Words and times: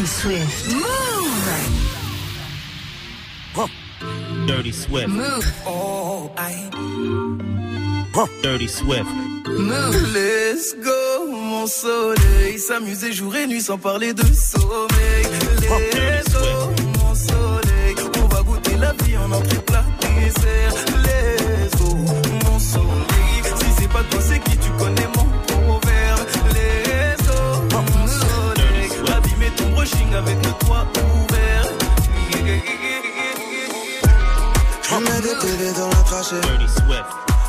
Dirty 0.00 0.08
Swift. 0.08 0.72
Move. 0.72 0.86
Dirty 4.46 4.72
Swift. 4.72 5.08
Move. 5.08 5.44
Oh, 5.66 6.30
I. 6.38 6.70
Dirty 8.42 8.66
Swift. 8.66 9.04
Move. 9.46 10.12
Let's 10.14 10.72
go, 10.82 11.26
mon 11.30 11.66
soleil. 11.66 12.58
S'amuser 12.58 13.12
jour 13.12 13.36
et 13.36 13.46
nuit 13.46 13.60
sans 13.60 13.76
parler 13.76 14.14
de 14.14 14.24
sommeil. 14.24 15.26
Let's 15.92 16.32
go, 16.32 16.70
mon 16.98 17.14
soleil. 17.14 17.94
On 18.22 18.28
va 18.34 18.40
goûter 18.42 18.76
la 18.76 18.94
vie 19.04 19.18
en 19.18 19.30
entrée 19.30 19.58
plat 19.58 19.84
dessert. 20.00 20.72
Let's 21.04 21.76
go, 21.76 21.94
mon 21.94 22.58
soleil. 22.58 23.42
Si 23.44 23.66
c'est 23.78 23.90
pas 23.90 24.02
toi, 24.04 24.20
c'est 24.22 24.38
qui 24.44 24.56
tu 24.56 24.70
connais? 24.78 24.99
Avec 30.14 30.36
le 30.44 30.52
toit 30.64 30.86
ouvert. 31.22 31.66
Je 34.82 34.94
mets 34.96 35.20
des 35.20 35.38
télés 35.38 35.72
dans 35.72 35.88
la 35.88 36.02
trachée. 36.04 36.40
Dirty 36.40 36.68
Swift. 36.68 37.04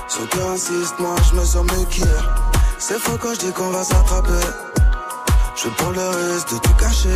Son 0.07 0.25
cœur 0.27 0.49
insiste, 0.51 0.95
moi 0.99 1.15
je 1.29 1.35
me 1.35 1.45
sens 1.45 1.65
mieux 1.71 1.85
qu'hier. 1.85 2.35
C'est 2.77 2.99
faux 2.99 3.17
quand 3.19 3.33
je 3.33 3.39
dis 3.39 3.51
qu'on 3.51 3.69
va 3.69 3.83
s'attraper. 3.83 4.45
Je 5.55 5.69
prends 5.69 5.91
le 5.91 6.33
risque 6.33 6.53
de 6.53 6.59
tout 6.59 6.73
cacher. 6.73 7.09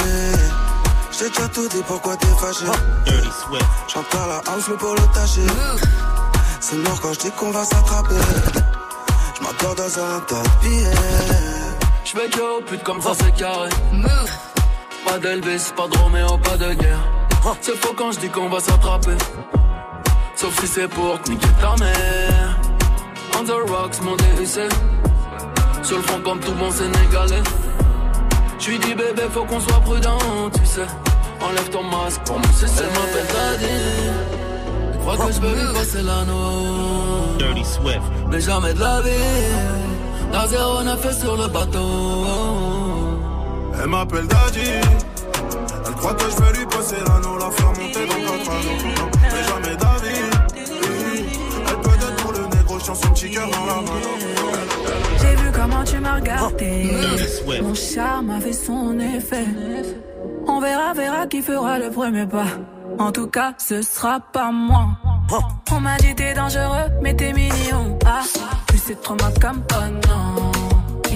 J'ai 1.12 1.30
déjà 1.30 1.48
tout 1.48 1.68
dit, 1.70 1.84
pourquoi 1.88 2.18
t'es 2.18 2.28
fâché? 2.40 2.66
Swift. 3.06 3.66
J'entends 3.88 4.26
la 4.28 4.42
house, 4.52 4.68
le 4.68 4.76
pour 4.76 4.94
le 4.96 5.14
tâcher. 5.14 5.48
C'est 6.60 6.78
mort 6.78 7.00
quand 7.02 7.14
je 7.14 7.20
dis 7.20 7.32
qu'on 7.32 7.52
va 7.52 7.64
s'attraper. 7.64 8.16
Je 9.38 9.44
m'endors 9.44 9.76
dans 9.76 10.00
un 10.00 10.20
tas 10.22 10.44
de 10.44 10.68
billets. 10.68 10.92
J'vais 12.04 12.30
que 12.30 12.64
pute 12.64 12.84
comme 12.84 13.02
ça 13.02 13.12
c'est 13.20 13.34
carré 13.36 13.70
Move. 13.92 14.55
Pas 15.06 15.20
d'Elvis, 15.20 15.72
pas 15.76 15.88
de 15.88 15.98
Roméo, 15.98 16.38
pas 16.38 16.58
de 16.58 16.74
guerre. 16.74 17.00
C'est 17.62 17.76
faux 17.78 17.94
quand 17.96 18.12
je 18.12 18.20
dis 18.20 18.30
qu'on 18.30 18.50
va 18.50 18.60
s'attraper. 18.60 19.18
Sauf 20.36 20.60
si 20.60 20.68
c'est 20.68 20.88
pour 20.88 21.22
te 21.22 21.32
niquer 21.32 21.48
ta 21.62 21.76
mère. 21.84 22.60
On 23.40 23.44
the 23.44 23.70
rocks, 23.70 24.02
mon 24.02 24.16
DUC 24.16 24.70
Sur 25.84 25.98
le 25.98 26.04
front 26.04 26.20
comme 26.22 26.40
tout 26.40 26.54
bon 26.54 26.72
sénégalais. 26.72 27.44
J'lui 28.60 28.80
dis 28.80 28.96
bébé 28.96 29.24
faut 29.32 29.44
qu'on 29.44 29.60
soit 29.60 29.80
prudent, 29.82 30.18
tu 30.54 30.66
sais. 30.66 30.88
Enlève 31.42 31.70
ton 31.70 31.84
masque 31.84 32.22
pour 32.26 32.40
moi 32.40 32.48
c'est 32.56 32.66
Elle 32.66 32.90
m'appelle 32.90 33.28
Daddy. 33.34 35.00
Croit 35.00 35.18
que 35.18 35.34
je 35.34 35.40
veux 35.40 35.56
lui 35.56 35.74
passer 35.74 36.02
l'anneau. 36.02 37.38
Dirty 37.38 37.64
Swift. 37.64 38.02
mais 38.30 38.40
jamais 38.40 38.74
de 38.74 38.80
la 38.80 39.02
vie. 39.02 39.12
La 40.32 40.48
zéro 40.48 40.78
fait 40.98 41.14
sur 41.14 41.38
le 41.38 41.48
bateau. 41.48 42.85
Elle 43.86 43.92
m'appelle 43.92 44.26
Daddy. 44.26 44.62
Elle 45.86 45.94
croit 45.94 46.16
que 46.16 46.24
je 46.24 46.44
vais 46.44 46.58
lui 46.58 46.66
passer 46.66 46.96
l'anneau, 47.06 47.38
la 47.38 47.52
faire 47.52 47.68
monter 47.68 48.08
dans 48.08 48.16
quatre 48.16 48.50
anneaux. 48.50 49.12
Mais 49.22 49.44
jamais 49.44 49.76
David. 49.78 50.34
Elle 51.68 51.82
peut 51.82 51.92
être 51.92 52.16
pour 52.16 52.32
le 52.32 52.58
négro, 52.58 52.80
chance 52.80 53.02
son 53.02 53.10
petit 53.10 53.30
cœur 53.30 53.48
dans 53.48 53.66
la 53.68 53.82
main. 53.82 54.02
J'ai 55.22 55.36
vu 55.36 55.52
comment 55.54 55.84
tu 55.84 56.00
m'as 56.00 56.16
regardé. 56.16 56.90
Dirty 57.00 57.28
Swift. 57.30 57.62
Mon 57.62 57.76
charme 57.76 58.32
a 58.32 58.42
fait 58.42 58.54
son 58.54 59.00
effet. 59.00 59.46
On 60.48 60.60
verra, 60.60 60.94
verra 60.94 61.28
qui 61.28 61.44
fera 61.44 61.78
le 61.78 61.92
premier 61.92 62.26
pas. 62.26 62.48
En 62.98 63.12
tout 63.12 63.28
cas, 63.28 63.54
ce 63.60 63.84
sera 63.84 64.20
pas 64.20 64.52
moi. 64.52 64.98
On 65.72 65.80
m'a 65.80 65.98
dit 65.98 66.16
t'es 66.16 66.34
dangereux, 66.34 66.90
mais 67.04 67.16
t'es 67.16 67.34
mignon. 67.34 68.00
Ah, 68.04 68.24
plus 68.66 68.80
c'est 68.80 69.00
trop 69.00 69.14
ma 69.14 69.30
comme 69.40 69.64
oh 69.74 70.08
non. 70.08 70.55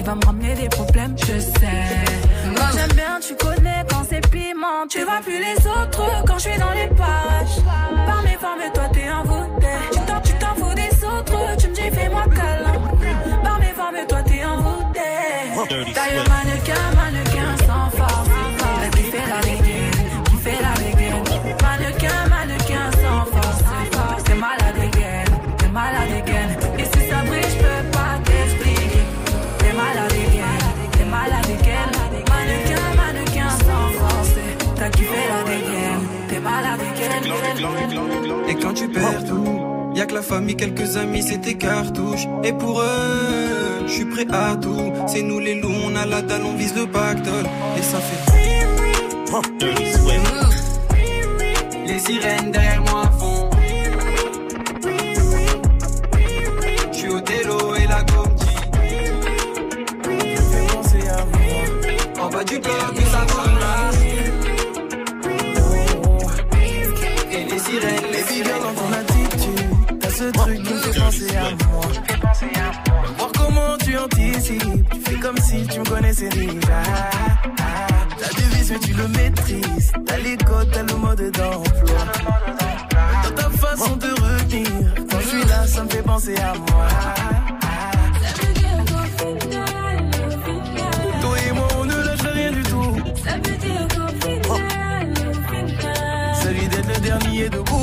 Va 0.09 0.15
me 0.15 0.25
ramener 0.25 0.55
des 0.55 0.69
problèmes, 0.69 1.15
je 1.19 1.39
sais. 1.39 2.49
Moi 2.57 2.67
j'aime 2.73 2.93
bien, 2.93 3.19
tu 3.21 3.35
connais 3.35 3.85
quand 3.87 4.03
c'est 4.09 4.27
piment. 4.31 4.87
Tu 4.89 5.03
vois 5.03 5.21
plus 5.21 5.37
les 5.37 5.67
autres 5.67 6.23
quand 6.25 6.39
je 6.39 6.49
suis 6.49 6.57
dans 6.57 6.71
les 6.71 6.87
parages. 6.95 7.61
Par 8.07 8.23
mes 8.23 8.37
formes, 8.41 8.71
toi 8.73 8.89
t'es 8.91 9.07
envoûté. 9.07 9.67
Tu 9.93 9.99
t'en, 9.99 10.19
tu 10.21 10.33
t'en 10.33 10.55
fous 10.55 10.73
des 10.73 11.05
autres, 11.05 11.57
tu 11.59 11.67
me 11.67 11.75
dis 11.75 11.91
fais-moi 11.95 12.23
câlin. 12.33 13.37
Par 13.43 13.59
mes 13.59 13.67
formes, 13.67 14.07
toi 14.07 14.23
t'es 14.23 14.43
envoûté. 14.43 14.99
Swift. 15.53 15.95
mannequin, 16.27 16.73
mannequin 16.95 17.28
dégaine. 38.89 39.03
Et 39.03 39.09
quand 39.09 39.19
tu 39.19 39.23
perds 39.23 39.23
tout, 39.25 39.95
y 39.95 40.01
a 40.01 40.05
que 40.05 40.13
la 40.13 40.21
famille, 40.21 40.55
quelques 40.55 40.97
amis, 40.97 41.23
c'est 41.23 41.39
tes 41.39 41.55
cartouches. 41.55 42.27
Et 42.43 42.53
pour 42.53 42.81
eux, 42.81 43.85
je 43.87 43.91
suis 43.91 44.05
prêt 44.05 44.27
à 44.31 44.55
tout. 44.55 44.91
C'est 45.07 45.21
nous 45.21 45.39
les 45.39 45.59
loups, 45.59 45.71
on 45.85 45.95
a 45.95 46.05
la 46.05 46.21
dalle, 46.21 46.43
on 46.45 46.55
vise 46.55 46.75
le 46.75 46.87
pactole. 46.87 47.45
Et 47.77 47.81
ça 47.81 47.99
fait 47.99 48.39
les 51.89 51.99
sirènes 51.99 52.51
derrière 52.51 52.81
moi 52.81 52.98
du 76.27 76.49
vice 78.51 78.71
mais 78.71 78.79
tu 78.79 78.93
le 78.93 79.07
maîtrises, 79.07 79.91
t'as 80.05 80.17
les 80.17 80.35
codes, 80.35 80.69
t'as 80.71 80.83
le 80.83 80.95
mode 80.95 81.31
d'emploi. 81.31 81.99
Dans 83.23 83.35
ta 83.35 83.49
façon 83.49 83.95
de 83.95 84.09
retenir, 84.09 84.93
quand 85.09 85.19
je 85.21 85.27
suis 85.27 85.45
là, 85.45 85.65
ça 85.65 85.83
me 85.83 85.89
fait 85.89 86.01
penser 86.01 86.35
à 86.35 86.53
moi. 86.55 86.87
Toi 91.21 91.37
et 91.47 91.51
moi, 91.53 91.67
on 91.79 91.85
ne 91.85 91.95
lâche 91.95 92.33
rien 92.33 92.51
du 92.51 92.63
tout. 92.63 92.95
Celui 96.43 96.67
d'être 96.67 96.87
le 96.87 96.99
dernier 96.99 97.49
debout. 97.49 97.78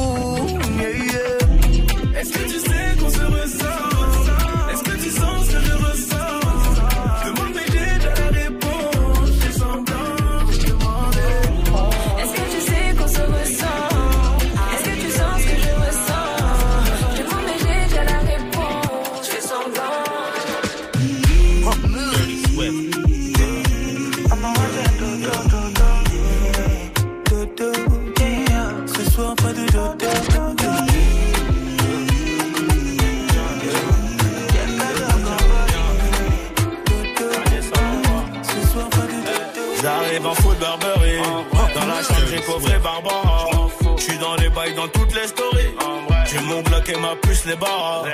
J'ai 42.37 42.43
coffré 42.43 42.79
Barbara 42.81 43.47
J'suis 43.97 44.19
dans 44.19 44.35
les 44.37 44.51
bails 44.51 44.75
dans 44.75 44.89
toutes 44.89 45.15
les 45.15 45.27
stories. 45.27 45.75
J'ai 46.31 46.41
mon 46.41 46.61
bloc 46.61 46.87
et 46.89 46.99
ma 46.99 47.17
puce 47.17 47.47
les 47.47 47.57
barres. 47.57 48.05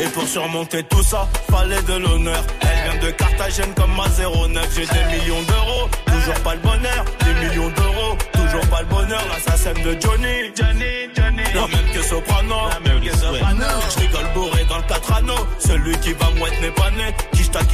Et 0.00 0.06
pour 0.06 0.26
surmonter 0.26 0.82
tout 0.84 1.02
ça 1.02 1.28
Fallait 1.50 1.82
de 1.82 1.94
l'honneur. 1.94 2.42
Elle 2.62 2.90
vient 2.90 3.08
de 3.08 3.10
Carthagène 3.10 3.74
comme 3.74 3.94
ma 3.94 4.08
09 4.08 4.74
J'ai 4.74 4.86
des 4.86 5.04
millions 5.18 5.42
d'euros 5.42 5.88
Toujours 6.06 6.40
pas 6.42 6.54
le 6.54 6.60
bonheur. 6.60 7.04
Des 7.20 7.46
millions 7.46 7.68
d'euros 7.68 8.16
Toujours 8.32 8.66
pas 8.70 8.80
le 8.80 8.86
bonheur. 8.86 9.22
L'assassin 9.28 9.74
de 9.74 10.00
Johnny. 10.00 10.52
Johnny 10.56 11.10
Johnny 11.14 11.42
La 11.54 11.66
même 11.66 11.92
que 11.92 12.02
Soprano. 12.02 12.54
La 12.70 12.80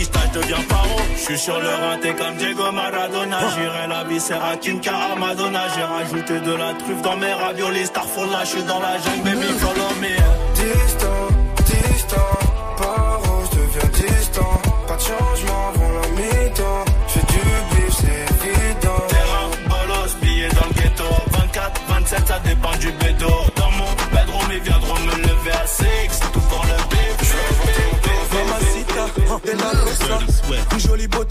je 0.04 0.40
deviens 0.40 0.62
paro. 0.68 0.98
Je 1.16 1.20
suis 1.20 1.38
sur 1.38 1.58
le 1.58 1.68
rinté 1.68 2.14
comme 2.14 2.34
Diego 2.36 2.72
Maradona. 2.72 3.38
J'irai 3.54 3.86
la 3.88 4.04
viscère 4.04 4.44
à 4.44 4.56
Kinka 4.56 4.92
à 5.12 5.16
Madonna. 5.16 5.60
J'ai 5.74 5.82
rajouté 5.82 6.40
de 6.40 6.52
la 6.52 6.74
truffe 6.74 7.02
dans 7.02 7.16
mes 7.16 7.32
raviolis. 7.32 7.80
Les 7.80 8.30
là, 8.32 8.40
je 8.44 8.48
suis 8.48 8.62
dans 8.64 8.80
la 8.80 8.98
jungle, 8.98 9.22
baby, 9.24 9.46
follow 9.58 9.90
me. 10.00 10.14
Distant, 10.54 11.28
distant, 11.64 12.32
paro, 12.78 13.42
je 13.50 13.58
deviens 13.58 14.08
distant. 14.08 14.62
Pas 14.86 14.96
de 14.96 15.00
changement 15.00 15.68
avant 15.74 15.92
la 16.00 16.08
mi-temps. 16.18 16.84
J'ai 17.08 17.20
du 17.32 17.42
bif, 17.70 17.94
c'est 18.00 18.50
évident. 18.50 19.02
Terrain, 19.08 19.50
bolos, 19.68 20.14
billets 20.20 20.48
dans 20.48 20.68
le 20.68 20.74
ghetto. 20.74 21.04
24, 21.32 21.80
27, 21.88 22.28
ça 22.28 22.38
dépend 22.44 22.76
du 22.80 22.92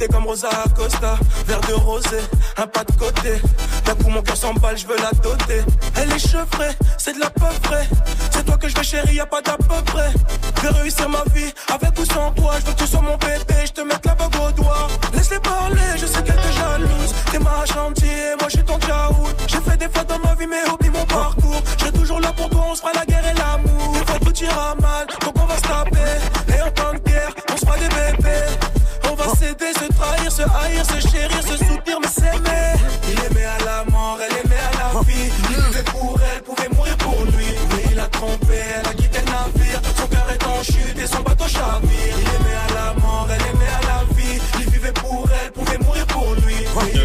comme 0.08 0.26
Rosa 0.26 0.50
Acosta. 0.66 1.18
Verre 1.48 1.62
de 1.62 1.74
rosé, 1.74 2.20
un 2.58 2.68
pas 2.68 2.84
de 2.84 2.92
côté. 2.94 3.42
D'un 3.86 3.96
coup, 3.96 4.10
mon 4.10 4.22
cœur 4.22 4.38
s'emballe, 4.38 4.78
je 4.78 4.88
veux 4.88 4.98
la 4.98 5.12
doter. 5.22 5.64
Elle 5.96 6.12
est 6.12 6.20
chevrée, 6.20 6.72
c'est 6.98 7.14
de 7.14 7.20
la 7.20 7.30
peu 7.30 7.46
vrai. 7.68 7.88
C'est 8.32 8.46
toi 8.46 8.58
que 8.58 8.68
je 8.68 8.76
veux, 8.76 8.84
chérie, 8.84 9.16
y 9.16 9.20
a 9.20 9.26
pas 9.26 9.42
d'à 9.42 9.58
peu 9.58 9.82
près. 9.86 10.12
Je 10.58 10.62
vais 10.62 10.80
réussir 10.82 11.10
ma 11.10 11.24
vie, 11.34 11.52
avec 11.74 12.00
ou 12.00 12.06
sans 12.06 12.32
toi. 12.32 12.54
Je 12.60 12.66
veux 12.68 12.74
que 12.74 12.80
tu 12.80 12.88
sois 12.88 13.02
mon 13.02 13.18
bébé, 13.18 13.66
je 13.66 13.72
te 13.72 13.82
mette 13.82 14.06
la 14.06 14.16
bague 14.16 14.36
au 14.36 14.52
doigt. 14.52 14.88
Laisse-les 15.14 15.40
parler, 15.40 15.90
je 15.98 16.06
sais 16.06 16.24
qu'elle 16.24 16.36
te 16.36 16.52
jalouse. 16.54 17.14
T'es 17.32 17.40
ma 17.40 17.66
chantier, 17.66 18.36
moi 18.40 18.48
je 18.50 18.58
suis 18.58 18.66
ton 18.66 18.80
jaoul. 18.80 19.32
J'ai 19.48 19.60
fait 19.60 19.78
des 19.78 19.90
fois 19.90 20.04
dans 20.04 20.20
ma 20.20 20.36
vie, 20.36 20.48
mais 20.48 20.70
oublie 20.72 20.91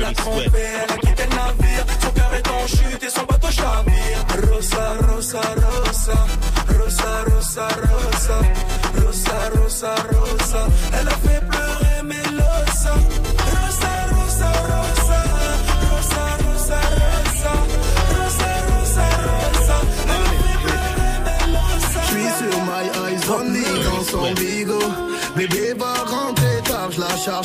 Mais 0.06 0.44
il 1.02 1.15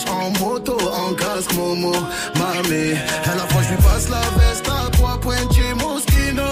je 0.05 0.11
en 0.11 0.29
moto, 0.39 0.77
en 0.77 1.13
casque 1.13 1.53
Momo. 1.53 1.91
Mamé, 2.35 2.95
à 3.25 3.35
la 3.35 3.47
fois 3.47 3.61
je 3.63 3.69
lui 3.69 3.81
passe 3.83 4.09
la 4.09 4.21
veste 4.39 4.67
à 4.69 4.89
trois 4.91 5.17
points 5.19 5.47
chez 5.53 5.73
Moschino. 5.73 6.43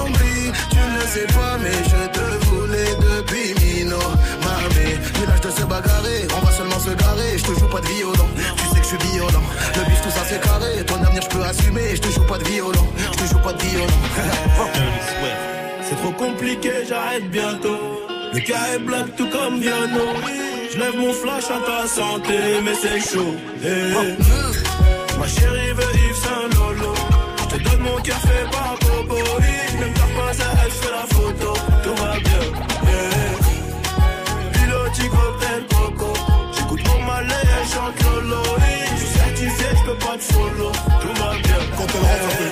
Ombli, 0.00 0.52
tu 0.70 0.76
ne 0.76 1.00
sais 1.06 1.26
pas, 1.32 1.58
mais 1.62 1.78
je 1.84 2.02
te 2.16 2.46
voulais 2.46 2.94
depuis 3.00 3.54
Mino. 3.60 3.98
Mamé, 4.44 4.98
mais 5.18 5.26
l'âge 5.26 5.40
de 5.40 5.50
se 5.50 5.64
bagarrer, 5.64 6.26
on 6.36 6.44
va 6.44 6.52
seulement 6.52 6.80
se 6.80 6.90
garer. 6.90 7.38
Je 7.38 7.44
te 7.44 7.58
joue 7.58 7.68
pas 7.68 7.80
de 7.80 7.88
violon, 7.88 8.28
tu 8.36 8.64
sais 8.66 8.80
que 8.80 8.82
je 8.82 8.96
suis 8.96 9.12
violent. 9.12 9.46
Le 9.76 9.84
bif, 9.88 10.02
tout 10.02 10.10
ça 10.10 10.22
c'est 10.28 10.40
carré, 10.40 10.84
ton 10.86 11.02
avenir 11.02 11.22
je 11.22 11.28
peux 11.28 11.44
assumer. 11.44 11.96
Je 11.96 12.00
te 12.00 12.08
joue 12.08 12.26
pas 12.26 12.38
de 12.38 12.44
violon, 12.44 12.86
je 13.12 13.18
te 13.18 13.28
joue 13.28 13.38
pas 13.40 13.52
de 13.52 13.62
violon. 13.62 13.86
C'est 15.88 15.96
trop 15.96 16.12
compliqué, 16.12 16.70
j'arrête 16.88 17.30
bientôt. 17.30 17.78
Le 18.32 18.40
cas 18.40 18.74
est 18.74 18.78
black 18.78 19.14
tout 19.14 19.28
comme 19.28 19.60
Viano. 19.60 20.06
Je 20.72 20.78
lève 20.78 20.96
mon 20.96 21.12
flash 21.12 21.44
à 21.50 21.58
ta 21.66 21.86
santé, 21.86 22.38
mais 22.64 22.74
c'est 22.74 23.00
chaud. 23.00 23.34
Eh. 23.62 25.18
Ma 25.18 25.26
chérie 25.26 25.72
veut 25.72 25.94
Yves 26.04 26.16
Saint 26.24 26.48
Lolo. 26.56 26.94
Je 27.36 27.56
te 27.56 27.62
donne 27.62 27.80
mon 27.80 27.98
fait 28.02 28.46
par 28.50 28.74
Bobo. 28.80 29.16
Même 29.80 29.92
ta 29.92 30.06
pince, 30.16 30.38
elle 30.64 30.70
fait 30.70 30.90
la 30.90 31.06
photo. 31.14 31.52
Tout 31.84 32.02
va 32.02 32.12
bien. 32.26 32.44
Eh. 32.88 33.32
Piloti 34.54 35.08
cocktail 35.10 35.62
coco. 35.74 36.12
J'écoute 36.56 36.80
mon 36.88 37.00
malais, 37.06 37.46
elle 37.60 37.68
chante 37.68 38.02
Lolo. 38.04 38.42
Je 38.94 39.04
suis 39.04 39.12
certifié, 39.18 39.66
je 39.76 39.90
peux 39.90 39.98
pas 39.98 40.16
te 40.16 40.32
follow. 40.32 40.72
Tout 41.02 41.22
va 41.22 41.30
bien. 41.44 41.60
Quand 41.76 41.90
elle 41.94 42.00
rentre, 42.00 42.51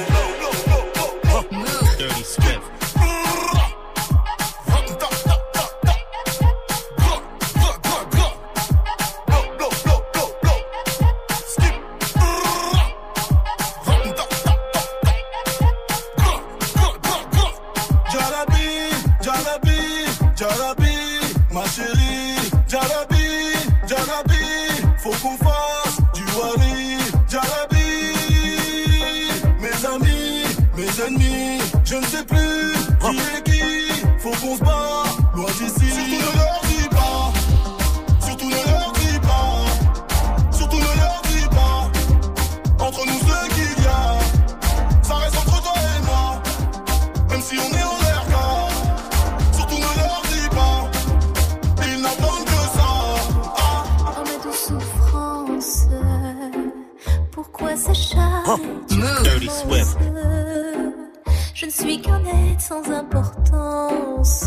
Je 61.60 61.66
ne 61.66 61.70
suis 61.70 62.00
qu'un 62.00 62.24
être 62.24 62.58
sans 62.58 62.90
importance. 62.90 64.46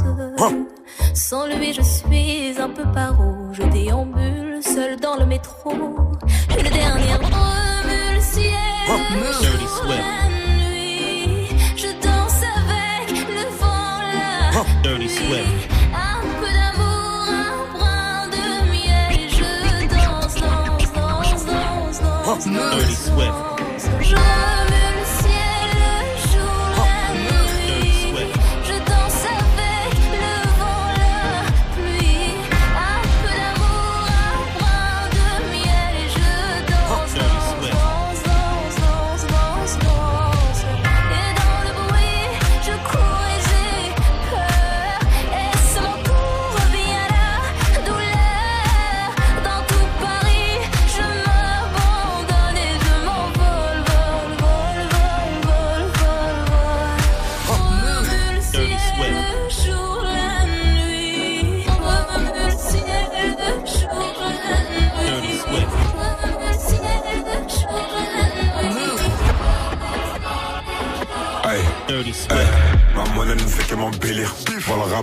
Sans 1.14 1.46
lui, 1.46 1.72
je 1.72 1.84
suis 1.84 2.60
un 2.60 2.70
peu 2.70 2.82
paro. 2.92 3.52
Je 3.52 3.62
déambule 3.62 4.64
seul 4.64 5.00
dans 5.00 5.18
le 5.18 5.28
métro. 5.28 5.70
Remue 5.70 6.64
le 8.16 8.20
ciel. 8.20 8.52
Dirty 9.42 9.68
Swift. 9.68 10.00
La 10.00 10.28
nuit, 10.28 11.50
je 11.76 11.90
danse 12.02 12.42
avec 12.58 13.12
le 13.28 13.46
vent 13.60 14.00
là. 14.16 14.64
Dirty 14.82 15.10
Swift. 15.10 15.70
Un 15.94 16.22
peu 16.40 16.54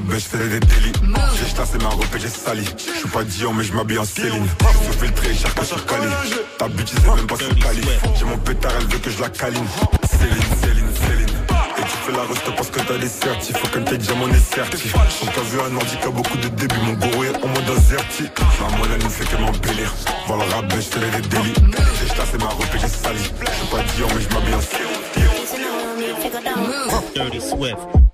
Je 0.08 0.18
fais 0.18 0.48
des 0.48 0.60
délits. 0.60 0.92
J'ai 1.36 1.56
chassé 1.56 1.78
ma 1.78 1.88
robe 1.88 2.04
et 2.16 2.20
j'ai 2.20 2.28
sali. 2.28 2.64
Je 2.76 2.98
suis 2.98 3.08
pas 3.08 3.24
Dion, 3.24 3.52
mais 3.52 3.64
je 3.64 3.72
m'habille 3.72 3.98
en 3.98 4.04
Céline. 4.04 4.46
Je 4.60 4.90
suis 4.90 5.00
filtré, 5.00 5.34
cher 5.34 5.54
que 5.54 5.64
sur 5.64 5.84
Cali. 5.86 6.06
Ta 6.58 6.68
bitch, 6.68 6.90
c'est 6.90 7.14
même 7.14 7.26
pas 7.26 7.36
sur 7.36 7.54
Cali. 7.58 7.80
J'ai 8.18 8.24
mon 8.24 8.38
pétard, 8.38 8.72
elle 8.78 8.86
veut 8.86 8.98
que 8.98 9.10
je 9.10 9.20
la. 9.20 9.28
Céline, 9.32 9.66
Céline, 10.62 10.90
Céline. 10.94 11.36
Et 11.78 11.82
tu 11.82 11.96
fais 12.04 12.12
la 12.12 12.22
reste 12.22 12.56
parce 12.56 12.70
que 12.70 12.80
t'as 12.80 12.98
des 12.98 13.08
certifs. 13.08 13.56
Faut 13.56 13.68
qu'un 13.68 13.82
tes 13.82 13.98
diamant 13.98 14.28
est 14.28 14.54
certif. 14.54 14.94
On 15.22 15.26
t'a 15.26 15.40
vu 15.40 15.60
un 15.60 15.76
ordi 15.76 15.96
beaucoup 16.12 16.36
de 16.38 16.48
débuts. 16.48 16.80
Mon 16.84 16.92
gourou 16.94 17.24
est 17.24 17.36
en 17.36 17.48
mode 17.48 17.70
azerti. 17.76 18.24
Ma 18.60 18.76
monnaie 18.76 18.98
ne 19.02 19.08
fait 19.08 19.24
que 19.24 19.36
m'embellir. 19.40 19.94
Voilà 20.26 20.44
rap, 20.44 20.64
je 20.70 20.80
fais 20.80 21.00
des 21.00 21.28
délits. 21.28 21.54
J'ai 22.00 22.14
chassé 22.14 22.38
ma 22.38 22.46
robe 22.46 22.64
et 22.74 22.78
j'ai 22.78 22.88
sali. 22.88 23.20
Je 23.22 23.52
suis 23.52 23.66
pas 23.70 23.82
Dion, 23.96 24.08
mais 24.14 24.22
je 24.22 24.28
m'habille 24.34 24.54
en 24.54 24.60
Céline. 24.60 25.00
Dirty 27.14 27.40
Swift. 27.40 28.09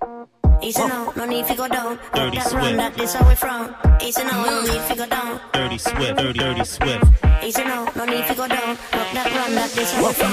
Easy 0.62 0.84
no, 0.86 1.12
no 1.16 1.24
need 1.26 1.46
to 1.46 1.54
go 1.54 1.68
down. 1.68 1.98
Dirty 2.14 2.38
that 2.38 2.52
run, 2.52 2.62
Swift. 2.62 2.76
that 2.76 2.94
this 2.96 3.14
how 3.14 3.28
we 3.28 3.34
from. 3.34 3.74
Easy 4.00 4.24
no, 4.24 4.44
no 4.44 4.62
need 4.62 4.82
to 4.88 4.96
go 4.96 5.06
down. 5.06 5.40
Dirty 5.52 5.78
Swift, 5.78 6.16
dirty, 6.16 6.38
dirty 6.38 6.64
Swift. 6.64 7.04
Easy 7.44 7.64
no, 7.64 7.88
no 7.94 8.04
need 8.04 8.26
to 8.26 8.34
go 8.34 8.48
down. 8.48 8.70
Rock 8.92 9.10
that 9.14 9.28
run, 9.36 9.54
that 9.54 9.70
this 9.76 9.92
how 9.94 10.06
we 10.06 10.12
from. 10.14 10.32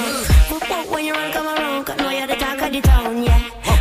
Whoop 0.50 0.70
whoop 0.70 0.92
when 0.92 1.06
you 1.06 1.14
run, 1.14 1.32
come 1.32 1.48
around, 1.48 1.86
'cause 1.86 1.98
know 1.98 2.10
you're 2.10 2.28
the 2.28 2.36
talk 2.36 2.62
of 2.62 2.72
the 2.72 2.82
town, 2.82 3.24
yeah. 3.24 3.40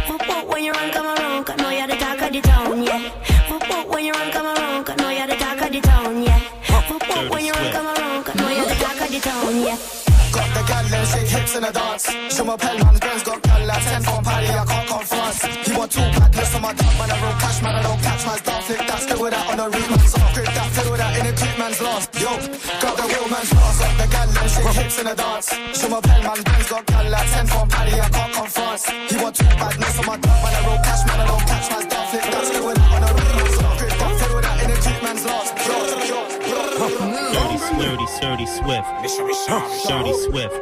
Whoop 0.09 0.29
whoop 0.29 0.47
when 0.49 0.65
you 0.65 0.73
run, 0.73 0.91
come 0.91 1.07
around, 1.07 1.45
'cause 1.45 1.57
know 1.57 1.71
you're 1.71 1.87
the 1.87 1.97
talk 1.97 2.23
of 2.23 2.33
the 2.33 2.41
town, 2.41 2.83
yeah. 2.83 3.01
Whoop 3.49 3.69
whoop 3.71 3.89
when 3.89 4.05
you 4.05 4.13
run, 4.13 4.31
come 4.33 4.47
around, 4.47 4.85
'cause 4.85 4.97
know 4.97 5.11
you're 5.11 5.27
the 5.27 5.37
talk 5.37 5.61
of 5.63 5.73
the 5.73 5.81
town, 5.81 6.23
yeah. 6.23 6.41
Whoop 6.91 7.09
whoop 7.09 7.31
when 7.31 7.45
you 7.47 7.53
run, 7.53 7.73
come 7.73 7.87
around, 7.87 8.25
'cause 8.25 8.35
know 8.35 8.49
you're 8.49 8.67
the 8.67 8.75
talk 8.75 9.01
of 9.01 9.11
the 9.11 9.21
town, 9.21 9.61
yeah. 9.63 9.77
Got 10.33 10.49
the 10.55 10.63
gal 10.69 10.85
them 10.85 11.07
shake 11.07 11.29
hips 11.29 11.55
in 11.57 11.65
a 11.65 11.73
dance. 11.73 12.07
Show 12.35 12.45
my 12.45 12.57
pen 12.57 12.77
man's 12.83 13.01
girls 13.01 13.23
got 13.23 13.43
gal 13.43 13.67
like 13.67 13.85
ten 13.85 14.03
from 14.03 14.25
Paddy, 14.25 14.49
I 14.49 14.65
can't 14.65 14.89
come 14.89 15.02
France. 15.33 15.69
You 15.69 15.79
want 15.79 15.91
two 15.91 16.01
badness 16.01 16.55
on 16.55 16.63
my 16.63 16.73
dog, 16.73 16.95
man, 16.99 17.11
I 17.11 17.23
roll 17.23 17.33
cash, 17.41 17.63
man, 17.63 17.75
I 17.75 17.83
don't 17.83 18.01
catch 18.03 18.27
man's 18.27 18.43
dog. 18.43 18.63
Flick 18.63 18.79
that, 18.79 19.01
still 19.01 19.21
with 19.23 19.33
that 19.33 19.47
on 19.51 19.57
the 19.57 19.65
root 19.65 19.91
man's 19.91 20.15
off. 20.15 20.35
Grip 20.35 20.47
that, 20.47 20.69
fiddle 20.73 20.97
that 20.97 21.19
in 21.19 21.27
a 21.27 21.33
clip 21.33 21.59
man's 21.59 21.81
last. 21.81 22.15
Yo, 22.21 22.31
got 22.83 22.97
the 22.97 23.05
real 23.09 23.29
man's 23.29 23.53
last. 23.53 23.81
Got 23.81 23.95
the 23.99 24.07
gal 24.13 24.27
them 24.27 24.49
shake 24.49 24.75
hips 24.77 24.99
in 25.01 25.07
a 25.07 25.15
dance. 25.15 25.49
Show 25.79 25.89
my 25.89 26.01
pen 26.01 26.23
man's 26.23 26.43
girls 26.45 26.69
got 26.69 26.87
gal 26.87 27.11
like 27.11 27.31
ten 27.33 27.47
from 27.47 27.69
Paddy, 27.69 28.01
I 28.01 28.09
can't 28.09 28.33
come 28.33 28.49
France. 28.49 28.85
You 29.11 29.23
want 29.23 29.37
two 29.37 29.45
badness 29.45 29.99
on 29.99 30.07
my 30.07 30.17
dog, 30.17 30.39
man, 30.43 30.53
I 30.53 30.61
roll 30.67 30.81
cash, 30.83 31.03
man, 31.07 31.21
I 31.21 31.27
don't 31.27 31.45
catch 31.47 31.71
man's 31.71 31.87
dog. 31.93 32.07
Flick 32.13 32.23
that, 32.23 32.45
still 32.45 32.67
with 32.67 32.77
that 32.77 32.91
on 32.93 33.01
the 33.03 33.11
root 33.13 33.33
man's 33.37 33.59
off. 33.63 33.79
Grip 33.79 33.95
that, 33.99 34.13
fiddle 34.21 34.41
that 34.43 34.57
in 34.63 34.71
a 34.71 34.77
clip 34.77 35.01
man's 35.03 35.25
last. 35.25 35.51
Yo, 35.67 35.77
yo, 35.91 35.99
yo. 36.11 36.21
Dirty, 37.33 37.59
dirty, 37.81 38.07
dirty 38.21 38.47
Swift. 38.47 38.89
Dirty 39.89 40.15
Swift. 40.27 40.57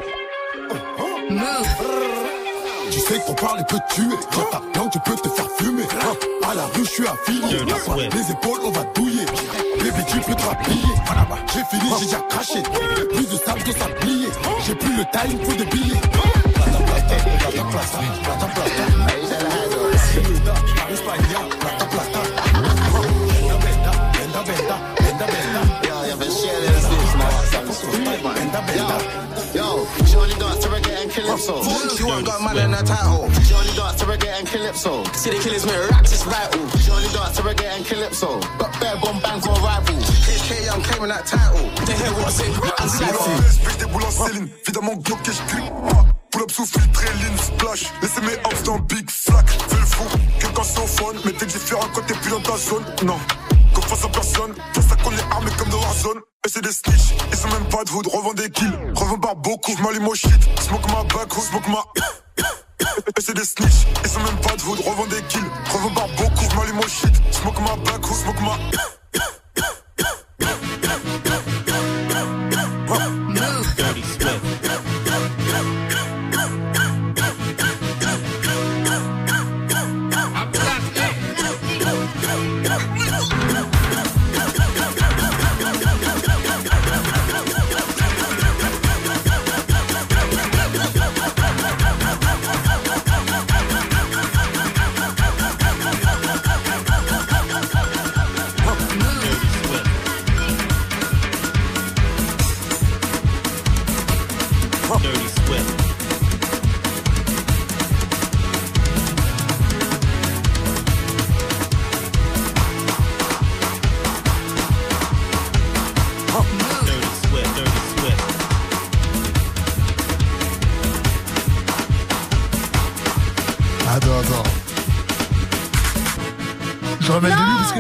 Tu 2.91 2.99
sais 2.99 3.21
qu'on 3.27 3.35
parle 3.35 3.63
peut 3.67 3.79
tuer. 3.95 4.17
Quand 4.33 4.45
ta 4.51 4.61
langue, 4.79 4.91
tu 4.91 4.99
peux 5.01 5.15
te 5.17 5.29
faire 5.29 5.49
fumer. 5.59 5.85
À 6.43 6.55
la 6.55 6.65
rue, 6.67 6.85
je 6.85 6.91
suis 6.91 7.07
affilié. 7.07 7.59
Les 8.13 8.31
épaules, 8.31 8.61
on 8.65 8.71
va 8.71 8.85
douiller. 8.95 9.27
Bébé, 9.79 10.03
tu 10.09 10.19
peux 10.21 10.35
te 10.35 10.43
rapplier. 10.43 10.83
J'ai 11.53 11.65
fini, 11.65 11.91
j'ai 11.99 12.05
déjà 12.07 12.21
craché. 12.29 12.63
Plus 13.15 13.27
de 13.27 13.37
sable 13.37 13.63
que 13.63 13.73
sablier. 13.73 14.29
J'ai 14.67 14.75
plus 14.75 14.97
le 14.97 15.05
time 15.13 15.39
pour 15.39 15.55
des 15.55 15.65
billets. 15.65 16.01
Plata, 16.01 16.79
plata, 16.79 17.15
plata, 17.39 17.65
plata, 17.65 17.99
plata, 18.23 18.47
plata. 18.55 18.85
Want 32.21 32.45
got 32.45 32.55
man 32.55 32.65
in 32.69 32.73
her 32.77 32.85
title. 32.85 33.33
She 33.41 33.55
only 33.55 33.73
dance 33.73 33.97
to 33.97 34.05
reggae 34.05 34.29
and 34.29 34.47
calypso. 34.47 35.05
See 35.17 35.31
the 35.31 35.41
killers 35.41 35.65
with 35.65 35.91
racks, 35.91 36.13
it's 36.13 36.25
vital. 36.25 36.69
She 36.77 36.91
only 36.91 37.09
dance 37.17 37.37
to 37.37 37.43
reggae 37.43 37.65
and 37.73 37.85
calypso. 37.87 38.41
Got 38.61 38.79
bare 38.79 38.97
bomb 39.01 39.21
bang 39.25 39.41
for 39.41 39.57
a 39.57 39.65
rival. 39.65 39.97
HK, 40.29 40.69
I'm 40.69 40.83
claiming 40.83 41.09
that 41.09 41.25
title. 41.25 41.65
They 41.89 41.97
hear 41.97 42.13
what 42.13 42.29
I 42.29 42.33
say, 42.37 42.53
I'm 42.53 42.89
slapping. 42.93 43.41
Respect 43.41 43.79
des 43.81 43.87
boules 43.87 44.05
en 44.05 44.11
céline, 44.11 44.49
évidemment 44.67 44.97
Glock 44.97 45.29
et 45.29 45.33
je 45.33 45.43
clique 45.49 45.73
pas. 45.89 46.05
Pull 46.31 46.43
up 46.43 46.51
sous 46.51 46.67
filtré, 46.67 47.07
lean, 47.25 47.37
splash. 47.39 47.85
Laissez 48.03 48.21
mes 48.21 48.37
hops 48.45 48.63
dans 48.65 48.79
Big 48.81 49.09
Flack. 49.09 49.49
Fais 49.49 49.81
le 49.81 49.87
fou, 49.87 50.05
quelqu'un 50.39 50.61
au 50.61 50.87
phone. 50.87 51.17
Mais 51.25 51.33
t'es 51.33 51.47
différent 51.47 51.89
quand 51.95 52.03
t'es 52.07 52.15
plus 52.15 52.31
dans 52.31 52.41
ta 52.41 52.57
zone. 52.59 52.85
Non, 53.03 53.19
comme 53.73 53.85
face 53.85 54.05
à 54.05 54.09
personne. 54.09 54.53
Pour 54.75 54.83
ça 54.83 54.97
qu'on 54.97 55.13
est 55.13 55.33
armé 55.33 55.51
comme 55.57 55.71
dans 55.71 55.81
Warzone. 55.81 56.21
Et 56.47 56.49
c'est 56.49 56.63
des 56.63 56.73
snitch, 56.73 57.15
ils 57.31 57.37
sont 57.37 57.49
même 57.49 57.69
pas 57.69 57.85
de 57.85 57.91
hood. 57.91 58.07
Revends 58.07 58.33
des 58.33 58.49
kills, 58.49 58.73
revends 58.95 59.19
par 59.19 59.37
beaucoup. 59.37 59.77
J'm'allume 59.77 60.09
au 60.09 60.15
shit, 60.15 60.33
smoke 60.59 60.89
ma 60.89 61.05
back, 61.05 61.31
smoke 61.35 61.69
ma. 61.69 61.85
Et 63.19 63.21
c'est 63.21 63.35
des 63.35 63.45
snitch, 63.45 63.87
ils 64.03 64.09
sont 64.09 64.21
même 64.21 64.41
pas 64.41 64.57
de 64.57 64.63
hood. 64.63 64.81
Revends 64.81 65.07
des 65.07 65.21
kills, 65.29 65.45
revends 65.71 65.95
par 65.95 66.09
beaucoup. 66.17 66.51
J'm'allume 66.51 66.79
au 66.79 66.89
shit, 66.89 67.13
smoke 67.31 67.61
ma 67.61 67.77
back, 67.77 68.07
smoke 68.07 68.41
ma. 68.41 68.57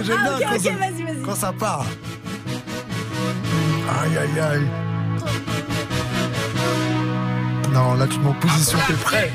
que 0.01 0.07
j'aime 0.07 0.19
Ah, 0.21 0.37
bien 0.39 0.49
ok, 0.49 0.53
quand, 0.53 0.57
ok, 0.57 0.63
ça, 0.63 0.71
vas-y, 0.71 1.03
vas-y. 1.03 1.23
quand 1.23 1.35
ça 1.35 1.53
part. 1.53 1.85
Aïe, 4.03 4.17
aïe, 4.19 4.41
aïe. 4.41 4.67
Non, 7.73 7.95
là, 7.95 8.07
tu 8.07 8.17
te 8.19 8.23
mets 8.23 8.31
en 8.31 8.35
position, 8.35 8.79
t'es 8.87 8.95
prêt. 8.95 9.31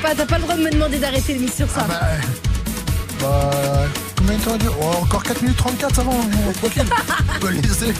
Pas. 0.00 0.14
T'as 0.14 0.26
pas 0.26 0.36
le 0.36 0.42
droit 0.42 0.54
de 0.56 0.62
me 0.62 0.70
demander 0.70 0.98
d'arrêter 0.98 1.38
sur 1.48 1.68
ça. 1.68 1.86
Bah, 1.88 2.00
bah, 3.20 3.50
combien 4.16 4.36
de 4.38 4.42
temps 4.42 4.54
a 4.54 4.58
duré 4.58 4.74
oh, 4.80 5.02
Encore 5.02 5.22
4 5.22 5.42
minutes 5.42 5.56
34, 5.58 5.94
ça 5.94 6.02
va, 6.02 6.10
on- 6.10 6.52
peut 7.40 7.48
laisser. 7.50 7.92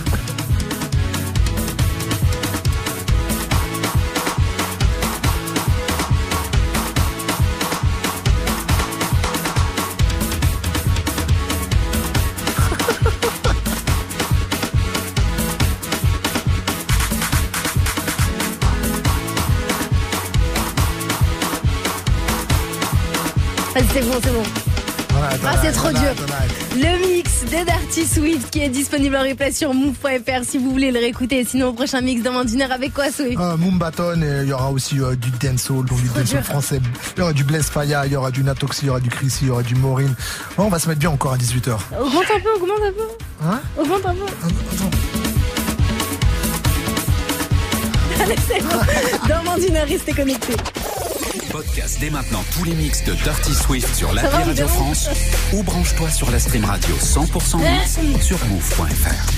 C'est 24.00 24.04
bon, 24.04 24.20
c'est 24.22 24.32
bon. 24.32 24.42
Ah, 25.44 25.56
c'est 25.60 25.72
trop 25.72 25.88
dur. 25.88 26.14
Le 26.76 27.08
mix 27.08 27.44
de 27.44 27.66
Darty 27.66 28.06
Swift 28.06 28.50
qui 28.50 28.60
est 28.60 28.68
disponible 28.68 29.16
en 29.16 29.22
replay 29.22 29.50
sur 29.50 29.74
move.fr 29.74 30.44
si 30.44 30.58
vous 30.58 30.70
voulez 30.70 30.92
le 30.92 31.00
réécouter. 31.00 31.44
Sinon, 31.44 31.72
prochain 31.72 32.00
mix 32.00 32.22
dans 32.22 32.44
d'une 32.44 32.62
heure 32.62 32.70
avec 32.70 32.94
quoi, 32.94 33.10
Swift? 33.10 33.36
Euh, 33.40 33.56
et 33.56 34.42
il 34.42 34.48
y 34.48 34.52
aura 34.52 34.70
aussi 34.70 35.00
euh, 35.00 35.16
du 35.16 35.30
dancehall, 35.32 35.84
donc 35.84 36.00
du 36.00 36.08
dancehall 36.08 36.44
français. 36.44 36.80
Il 37.16 37.20
y 37.20 37.22
aura 37.22 37.32
du 37.32 37.42
Blaise 37.42 37.66
Faya, 37.66 38.06
il 38.06 38.12
y 38.12 38.16
aura 38.16 38.30
du 38.30 38.44
Natoxi, 38.44 38.84
il 38.84 38.86
y 38.86 38.90
aura 38.90 39.00
du 39.00 39.10
Chrissy, 39.10 39.38
il 39.42 39.48
y 39.48 39.50
aura 39.50 39.64
du 39.64 39.74
Maureen. 39.74 40.14
Ouais, 40.56 40.64
on 40.64 40.68
va 40.68 40.78
se 40.78 40.88
mettre 40.88 41.00
bien 41.00 41.10
encore 41.10 41.32
à 41.32 41.36
18h. 41.36 41.76
Augmente 42.00 42.24
un 42.36 42.40
peu, 42.40 42.50
augmente 42.54 42.82
un 42.86 42.92
peu. 42.92 43.08
Hein? 43.44 43.60
Augmente 43.76 44.06
un 44.06 44.14
peu. 44.14 44.26
Allez, 48.22 48.36
c'est 48.46 48.62
bon. 48.62 48.78
Dans 49.28 49.76
heure, 49.76 49.88
restez 49.88 50.12
connectés. 50.12 50.56
Podcast 51.58 51.98
dès 51.98 52.08
maintenant 52.08 52.44
tous 52.54 52.62
les 52.62 52.72
mix 52.72 53.02
de 53.02 53.14
Dirty 53.14 53.52
Swift 53.52 53.92
sur 53.92 54.12
l'appli 54.12 54.44
Radio 54.44 54.68
France 54.68 55.08
ou 55.52 55.64
branche-toi 55.64 56.08
sur 56.08 56.30
la 56.30 56.38
stream 56.38 56.64
radio 56.64 56.94
100% 56.94 57.58
mix 57.58 57.98
sur 58.24 58.38
move.fr. 58.46 59.18